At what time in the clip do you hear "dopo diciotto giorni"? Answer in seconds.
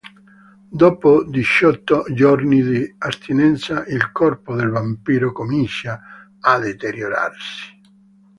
0.71-2.63